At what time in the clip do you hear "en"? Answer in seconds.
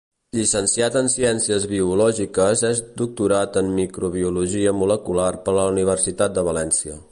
1.01-1.09, 3.63-3.71